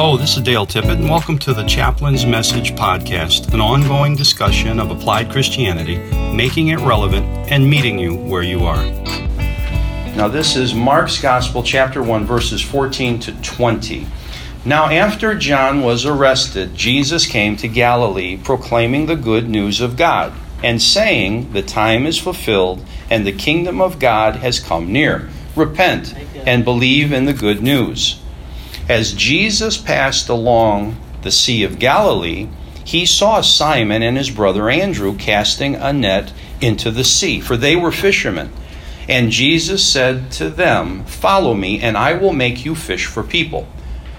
[0.00, 4.78] Hello, this is Dale Tippett, and welcome to the Chaplain's Message Podcast, an ongoing discussion
[4.78, 5.96] of applied Christianity,
[6.32, 8.80] making it relevant and meeting you where you are.
[10.14, 14.06] Now, this is Mark's Gospel, chapter 1, verses 14 to 20.
[14.64, 20.32] Now, after John was arrested, Jesus came to Galilee proclaiming the good news of God
[20.62, 25.28] and saying, The time is fulfilled and the kingdom of God has come near.
[25.56, 26.14] Repent
[26.46, 28.20] and believe in the good news.
[28.88, 32.48] As Jesus passed along the Sea of Galilee,
[32.84, 37.76] he saw Simon and his brother Andrew casting a net into the sea, for they
[37.76, 38.50] were fishermen.
[39.06, 43.68] And Jesus said to them, Follow me, and I will make you fish for people.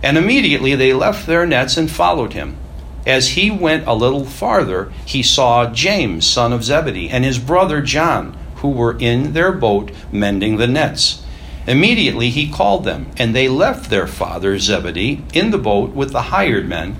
[0.00, 2.56] And immediately they left their nets and followed him.
[3.04, 7.80] As he went a little farther, he saw James, son of Zebedee, and his brother
[7.80, 11.21] John, who were in their boat mending the nets.
[11.66, 16.22] Immediately he called them, and they left their father Zebedee in the boat with the
[16.22, 16.96] hired men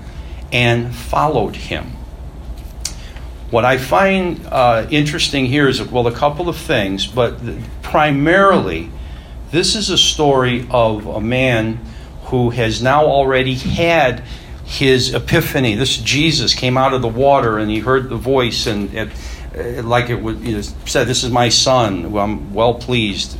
[0.51, 1.91] and followed him.
[3.51, 7.39] What I find uh, interesting here is, well, a couple of things, but
[7.81, 8.89] primarily,
[9.51, 11.79] this is a story of a man
[12.25, 14.23] who has now already had
[14.63, 15.75] his epiphany.
[15.75, 20.09] This Jesus came out of the water and he heard the voice, and it, like
[20.09, 23.37] it was said, This is my son, I'm well pleased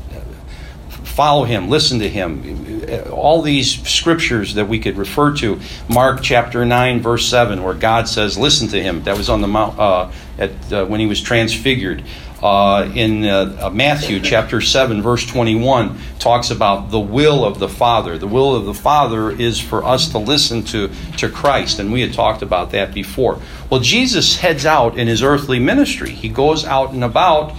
[1.14, 2.82] follow him, listen to him.
[3.12, 5.60] All these scriptures that we could refer to.
[5.88, 9.04] Mark chapter 9, verse 7, where God says, listen to him.
[9.04, 12.04] That was on the mount uh, at, uh, when he was transfigured.
[12.42, 18.18] Uh, in uh, Matthew chapter 7, verse 21, talks about the will of the Father.
[18.18, 22.02] The will of the Father is for us to listen to, to Christ, and we
[22.02, 23.40] had talked about that before.
[23.70, 26.10] Well, Jesus heads out in his earthly ministry.
[26.10, 27.56] He goes out and about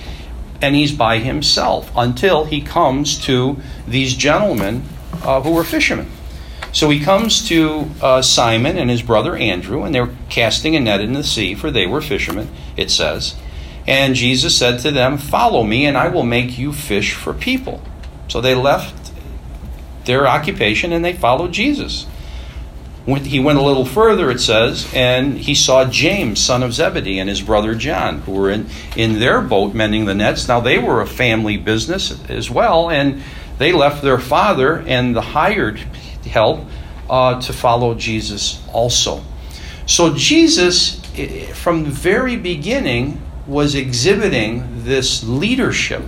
[0.60, 4.82] and he's by himself until he comes to these gentlemen
[5.22, 6.10] uh, who were fishermen.
[6.72, 11.00] So he comes to uh, Simon and his brother Andrew, and they're casting a net
[11.00, 13.36] in the sea, for they were fishermen, it says.
[13.86, 17.82] And Jesus said to them, Follow me, and I will make you fish for people.
[18.28, 19.12] So they left
[20.04, 22.06] their occupation and they followed Jesus
[23.06, 27.28] he went a little further, it says, and he saw James, son of Zebedee, and
[27.28, 28.66] his brother John, who were in,
[28.96, 30.48] in their boat mending the nets.
[30.48, 33.22] Now, they were a family business as well, and
[33.58, 35.78] they left their father and the hired
[36.24, 36.60] help
[37.10, 39.22] uh, to follow Jesus also.
[39.84, 40.98] So, Jesus,
[41.52, 46.02] from the very beginning, was exhibiting this leadership.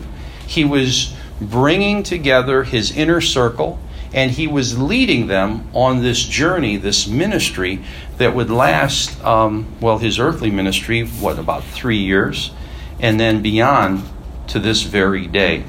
[0.47, 3.78] He was bringing together his inner circle
[4.16, 7.84] and he was leading them on this journey, this ministry
[8.16, 12.50] that would last, um, well, his earthly ministry, what, about three years,
[12.99, 14.03] and then beyond
[14.49, 15.62] to this very day.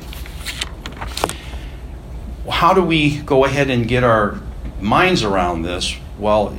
[2.49, 4.39] How do we go ahead and get our
[4.79, 5.97] minds around this?
[6.17, 6.57] Well,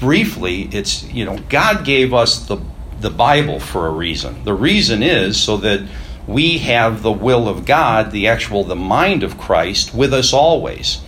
[0.00, 2.56] briefly, it's, you know, God gave us the,
[3.00, 4.42] the Bible for a reason.
[4.44, 5.86] The reason is so that
[6.26, 11.02] we have the will of God, the actual the mind of Christ with us always.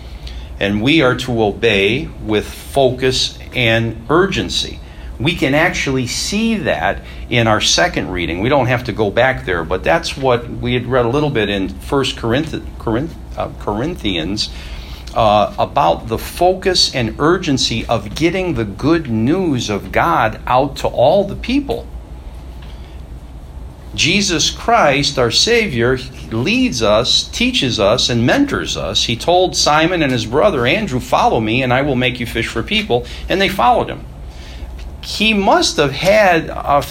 [0.61, 4.79] And we are to obey with focus and urgency.
[5.19, 8.41] We can actually see that in our second reading.
[8.41, 11.31] We don't have to go back there, but that's what we had read a little
[11.31, 14.51] bit in First Corinth, Corinth, uh, Corinthians
[15.15, 20.89] uh, about the focus and urgency of getting the good news of God out to
[20.89, 21.87] all the people.
[23.95, 25.99] Jesus Christ, our Savior,
[26.31, 29.05] leads us, teaches us, and mentors us.
[29.05, 32.49] He told Simon and his brother Andrew, Follow me, and I will make you fish
[32.49, 33.07] for people.
[33.29, 34.07] And they followed him.
[35.03, 36.83] He must have had a,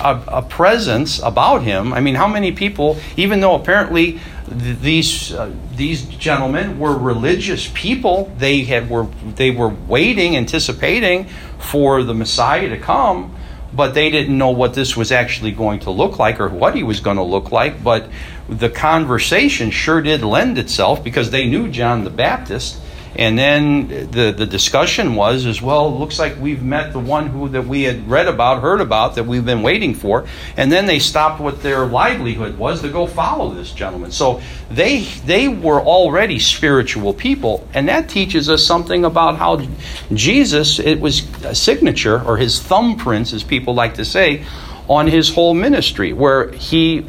[0.00, 1.92] a, a presence about him.
[1.92, 7.70] I mean, how many people, even though apparently th- these, uh, these gentlemen were religious
[7.74, 11.26] people, they, had, were, they were waiting, anticipating
[11.58, 13.34] for the Messiah to come
[13.72, 16.82] but they didn't know what this was actually going to look like or what he
[16.82, 17.82] was going to look like.
[17.82, 18.08] But
[18.48, 22.80] the conversation sure did lend itself because they knew John the Baptist.
[23.16, 27.48] And then the, the discussion was as well, looks like we've met the one who
[27.50, 30.26] that we had read about, heard about, that we've been waiting for.
[30.56, 34.12] And then they stopped what their livelihood was to go follow this gentleman.
[34.12, 34.40] So
[34.70, 39.66] they they were already spiritual people, and that teaches us something about how
[40.12, 44.44] Jesus, it was a signature, or his thumbprints, as people like to say,
[44.88, 47.06] on his whole ministry, where he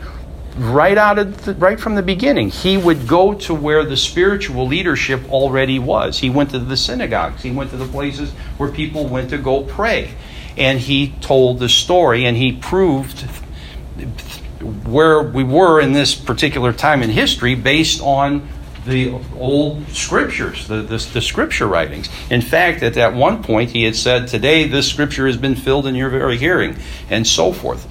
[0.59, 4.67] right out of the, right from the beginning he would go to where the spiritual
[4.67, 9.07] leadership already was he went to the synagogues he went to the places where people
[9.07, 10.13] went to go pray
[10.57, 13.21] and he told the story and he proved
[14.85, 18.47] where we were in this particular time in history based on
[18.85, 22.09] the old scriptures, the, the, the, scripture writings.
[22.29, 25.85] In fact, at that one point, he had said, Today this scripture has been filled
[25.85, 26.77] in your very hearing,
[27.09, 27.88] and so forth.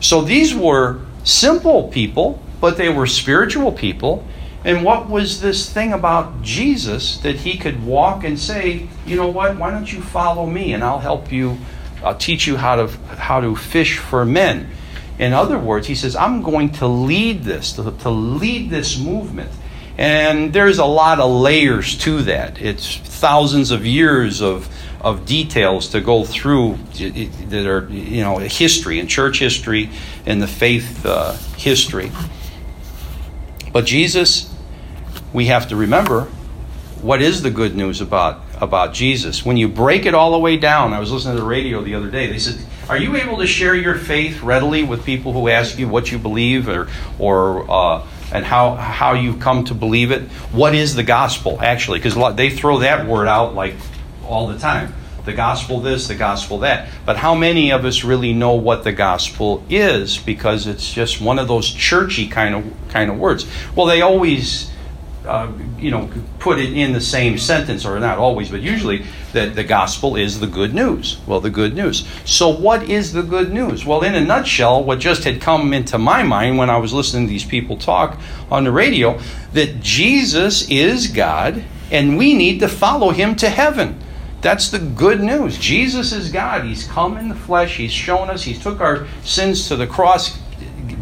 [0.00, 4.24] So these were simple people, but they were spiritual people.
[4.64, 9.28] And what was this thing about Jesus that he could walk and say, You know
[9.28, 9.56] what?
[9.56, 11.58] Why don't you follow me, and I'll help you,
[12.04, 14.70] I'll teach you how to, how to fish for men.
[15.18, 19.50] In other words, he says, I'm going to lead this, to, to lead this movement.
[19.98, 22.60] And there's a lot of layers to that.
[22.60, 24.68] It's thousands of years of,
[25.02, 29.90] of details to go through that are, you know, history and church history
[30.26, 32.10] and the faith uh, history.
[33.72, 34.52] But Jesus,
[35.32, 36.28] we have to remember
[37.00, 39.44] what is the good news about, about Jesus?
[39.44, 41.96] When you break it all the way down, I was listening to the radio the
[41.96, 42.28] other day.
[42.28, 45.88] They said, Are you able to share your faith readily with people who ask you
[45.88, 46.88] what you believe or,
[47.18, 50.22] or uh, and how how you come to believe it.
[50.52, 51.98] What is the gospel actually?
[51.98, 53.74] Because they throw that word out like
[54.26, 54.94] all the time.
[55.24, 56.88] The gospel this, the gospel that.
[57.06, 60.18] But how many of us really know what the gospel is?
[60.18, 63.46] Because it's just one of those churchy kind of kind of words.
[63.76, 64.72] Well, they always
[65.26, 66.10] uh, you know,
[66.40, 70.40] put it in the same sentence, or not always, but usually, that the gospel is
[70.40, 71.18] the good news.
[71.26, 72.04] Well, the good news.
[72.24, 73.86] So, what is the good news?
[73.86, 77.26] Well, in a nutshell, what just had come into my mind when I was listening
[77.26, 78.18] to these people talk
[78.50, 79.20] on the radio,
[79.52, 84.00] that Jesus is God, and we need to follow him to heaven.
[84.42, 85.56] That's the good news.
[85.56, 86.64] Jesus is God.
[86.64, 87.76] He's come in the flesh.
[87.76, 88.42] He's shown us.
[88.42, 90.36] He took our sins to the cross,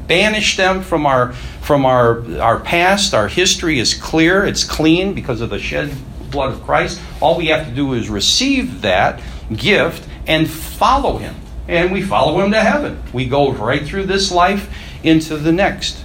[0.06, 3.14] banished them from our from our, our past.
[3.14, 5.90] Our history is clear, it's clean because of the shed
[6.30, 7.00] blood of Christ.
[7.20, 9.22] All we have to do is receive that
[9.54, 11.34] gift and follow Him.
[11.66, 13.02] And we follow Him to heaven.
[13.12, 16.04] We go right through this life into the next.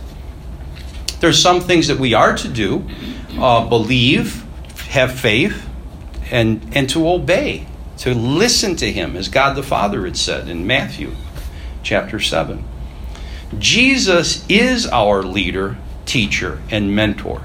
[1.19, 2.87] There's some things that we are to do
[3.39, 4.43] uh, believe,
[4.89, 5.67] have faith,
[6.31, 7.67] and, and to obey,
[7.99, 11.15] to listen to Him, as God the Father had said in Matthew
[11.83, 12.63] chapter 7.
[13.57, 17.43] Jesus is our leader, teacher, and mentor.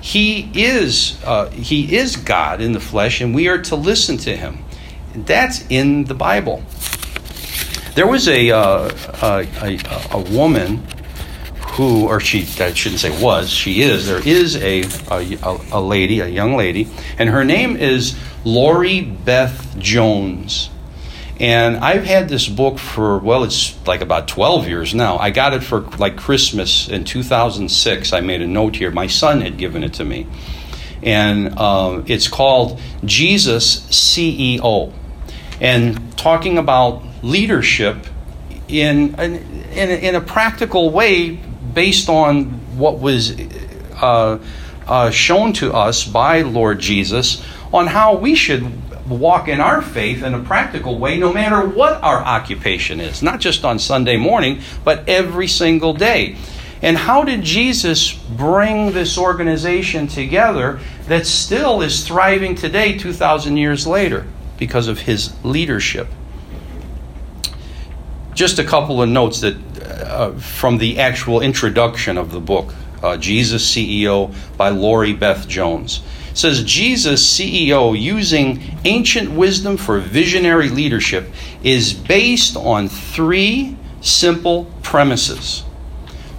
[0.00, 4.36] He is, uh, he is God in the flesh, and we are to listen to
[4.36, 4.58] him.
[5.14, 6.62] That's in the Bible.
[7.94, 8.90] There was a, uh,
[9.22, 9.78] a, a,
[10.10, 10.86] a, woman
[11.76, 16.20] who, or she, I shouldn't say was, she is, there is a, a, a lady,
[16.20, 16.88] a young lady,
[17.18, 20.70] and her name is Laurie Beth Jones.
[21.38, 25.18] And I've had this book for, well, it's like about 12 years now.
[25.18, 28.12] I got it for like Christmas in 2006.
[28.14, 28.90] I made a note here.
[28.90, 30.26] My son had given it to me.
[31.02, 34.94] And uh, it's called Jesus CEO.
[35.60, 38.06] And talking about leadership
[38.68, 41.38] in, in, in, a, practical way
[41.76, 42.46] based on
[42.78, 43.38] what was
[44.00, 44.38] uh,
[44.86, 48.64] uh, shown to us by Lord Jesus on how we should
[49.06, 53.40] walk in our faith in a practical way no matter what our occupation is, not
[53.40, 56.36] just on Sunday morning, but every single day.
[56.80, 63.86] And how did Jesus bring this organization together that still is thriving today, 2,000 years
[63.86, 64.26] later,
[64.58, 66.08] because of his leadership?
[68.32, 69.56] Just a couple of notes that
[69.86, 76.02] uh, from the actual introduction of the book, uh, Jesus CEO by Laurie Beth Jones
[76.36, 85.62] says Jesus, CEO, using ancient wisdom for visionary leadership, is based on three simple premises.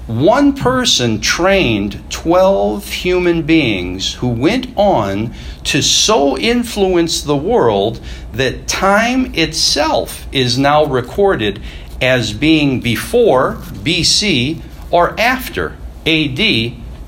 [0.06, 5.34] One person trained 12 human beings who went on
[5.66, 8.00] to so influence the world
[8.32, 11.60] that time itself is now recorded
[12.02, 14.62] as being before BC
[14.92, 16.40] or after AD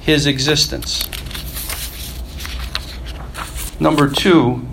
[0.02, 1.08] his existence.
[3.80, 4.66] Number two,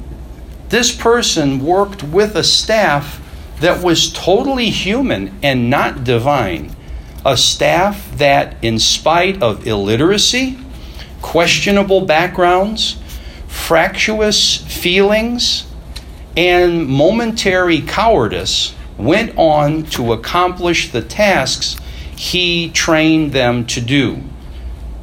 [0.68, 3.23] this person worked with a staff
[3.61, 6.75] that was totally human and not divine.
[7.25, 10.58] A staff that, in spite of illiteracy,
[11.23, 12.96] questionable backgrounds,
[13.49, 15.66] fractious feelings,
[16.37, 21.76] and momentary cowardice, went on to accomplish the tasks
[22.16, 24.22] he trained them to do.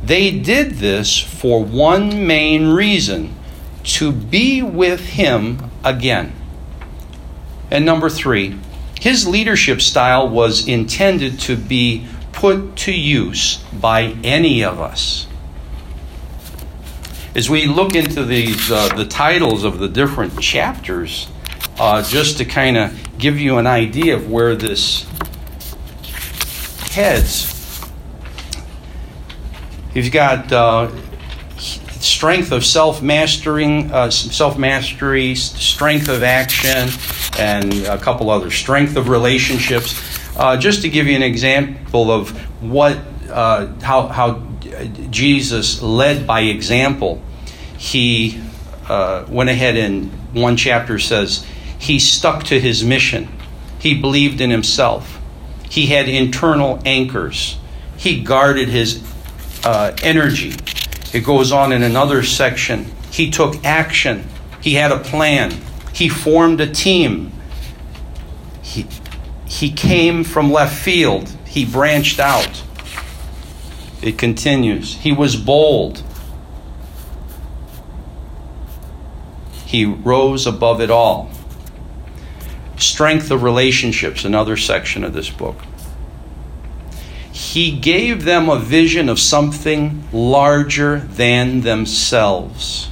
[0.04, 3.36] They did this for one main reason
[3.84, 6.34] to be with him again.
[7.70, 8.58] And number three,
[9.00, 15.28] his leadership style was intended to be put to use by any of us.
[17.36, 21.28] As we look into these, uh, the titles of the different chapters,
[21.80, 25.04] uh, just to kind of give you an idea of where this
[26.92, 27.82] heads,
[29.94, 30.92] you've got uh,
[32.04, 36.90] strength of self mastering, uh, self mastery, strength of action,
[37.40, 40.00] and a couple other strength of relationships.
[40.36, 42.98] Uh, just to give you an example of what
[43.30, 44.48] uh, how how
[45.10, 47.22] Jesus led by example,
[47.78, 48.42] he
[48.88, 51.46] uh, went ahead and one chapter says
[51.84, 53.28] he stuck to his mission.
[53.78, 55.20] He believed in himself.
[55.70, 57.58] He had internal anchors.
[57.98, 59.04] He guarded his
[59.66, 60.56] uh, energy.
[61.12, 62.86] It goes on in another section.
[63.12, 64.30] He took action.
[64.62, 65.60] He had a plan.
[65.92, 67.34] He formed a team.
[68.62, 68.88] He,
[69.46, 71.30] he came from left field.
[71.46, 72.64] He branched out.
[74.02, 74.96] It continues.
[74.96, 76.02] He was bold.
[79.66, 81.33] He rose above it all.
[82.78, 85.58] Strength of relationships, another section of this book.
[87.32, 92.90] He gave them a vision of something larger than themselves.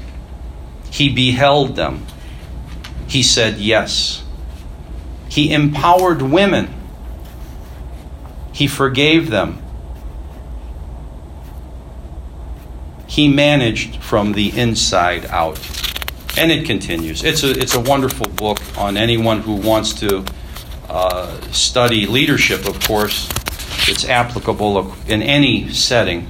[0.89, 2.05] He beheld them.
[3.07, 4.23] He said yes.
[5.29, 6.73] He empowered women.
[8.51, 9.61] He forgave them.
[13.07, 15.59] He managed from the inside out.
[16.37, 17.23] And it continues.
[17.23, 20.23] It's a, it's a wonderful book on anyone who wants to
[20.89, 23.29] uh, study leadership, of course
[23.87, 26.29] it's applicable in any setting.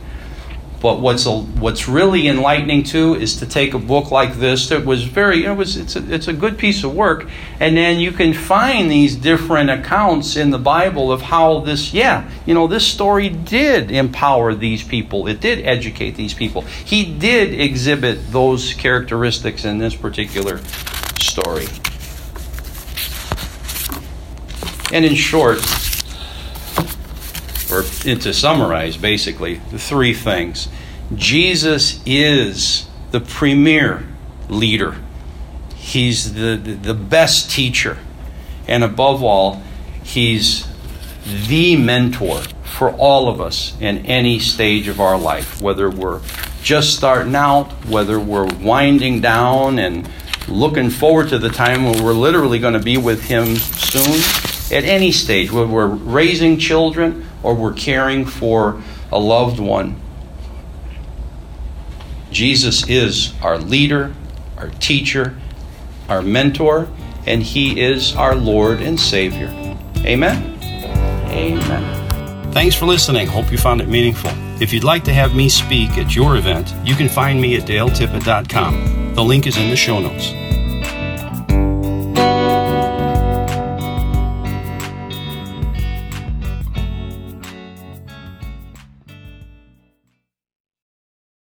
[0.82, 4.84] But what's a, what's really enlightening too is to take a book like this that
[4.84, 8.12] was very it was it's a, it's a good piece of work, and then you
[8.12, 12.86] can find these different accounts in the Bible of how this yeah you know this
[12.86, 19.66] story did empower these people, it did educate these people, he did exhibit those characteristics
[19.66, 20.60] in this particular
[21.20, 21.68] story.
[24.94, 25.60] And in short,
[27.72, 30.68] or to summarize basically, the three things.
[31.16, 34.08] Jesus is the premier
[34.50, 34.98] leader.
[35.76, 37.98] He's the, the, the best teacher.
[38.68, 39.62] And above all,
[40.04, 40.68] he's
[41.48, 46.22] the mentor for all of us in any stage of our life, whether we're
[46.64, 50.10] just starting out, whether we're winding down and
[50.48, 54.84] looking forward to the time when we're literally going to be with him soon, at
[54.84, 59.96] any stage, whether we're raising children or we're caring for a loved one.
[62.32, 64.14] Jesus is our leader,
[64.58, 65.38] our teacher,
[66.08, 66.88] our mentor,
[67.26, 69.48] and He is our Lord and Savior.
[69.98, 70.58] Amen.
[71.30, 72.52] Amen.
[72.52, 73.28] Thanks for listening.
[73.28, 74.32] Hope you found it meaningful.
[74.62, 77.64] If you'd like to have me speak at your event, you can find me at
[77.64, 79.16] daletippett.com.
[79.16, 80.34] The link is in the show notes.